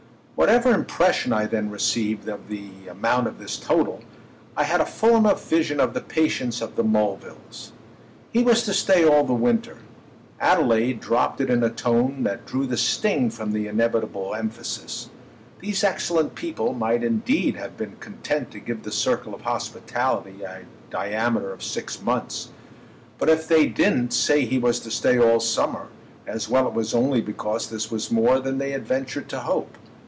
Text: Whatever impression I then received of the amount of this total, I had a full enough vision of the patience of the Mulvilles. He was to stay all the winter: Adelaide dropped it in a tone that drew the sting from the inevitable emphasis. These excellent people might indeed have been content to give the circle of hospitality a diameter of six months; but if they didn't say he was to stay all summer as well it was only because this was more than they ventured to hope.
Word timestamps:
Whatever 0.33 0.71
impression 0.73 1.31
I 1.33 1.45
then 1.45 1.69
received 1.69 2.27
of 2.27 2.47
the 2.49 2.87
amount 2.89 3.27
of 3.27 3.37
this 3.37 3.57
total, 3.57 4.01
I 4.57 4.63
had 4.63 4.81
a 4.81 4.87
full 4.87 5.15
enough 5.15 5.47
vision 5.47 5.79
of 5.79 5.93
the 5.93 6.01
patience 6.01 6.63
of 6.63 6.75
the 6.75 6.83
Mulvilles. 6.83 7.73
He 8.33 8.41
was 8.41 8.63
to 8.63 8.73
stay 8.73 9.05
all 9.05 9.23
the 9.23 9.35
winter: 9.35 9.77
Adelaide 10.39 10.99
dropped 10.99 11.41
it 11.41 11.51
in 11.51 11.63
a 11.63 11.69
tone 11.69 12.23
that 12.23 12.47
drew 12.47 12.65
the 12.65 12.75
sting 12.75 13.29
from 13.29 13.51
the 13.51 13.67
inevitable 13.67 14.33
emphasis. 14.33 15.11
These 15.59 15.83
excellent 15.83 16.33
people 16.33 16.73
might 16.73 17.03
indeed 17.03 17.55
have 17.57 17.77
been 17.77 17.97
content 17.99 18.49
to 18.49 18.59
give 18.59 18.81
the 18.81 18.91
circle 18.91 19.35
of 19.35 19.41
hospitality 19.41 20.41
a 20.41 20.61
diameter 20.89 21.53
of 21.53 21.61
six 21.63 22.01
months; 22.01 22.49
but 23.19 23.29
if 23.29 23.47
they 23.47 23.67
didn't 23.67 24.09
say 24.11 24.43
he 24.45 24.57
was 24.57 24.79
to 24.79 24.89
stay 24.89 25.19
all 25.19 25.39
summer 25.39 25.89
as 26.25 26.49
well 26.49 26.67
it 26.67 26.73
was 26.73 26.95
only 26.95 27.21
because 27.21 27.69
this 27.69 27.91
was 27.91 28.09
more 28.09 28.39
than 28.39 28.57
they 28.57 28.75
ventured 28.77 29.29
to 29.29 29.41
hope. 29.41 29.77